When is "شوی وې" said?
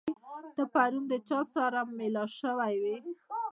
2.39-2.97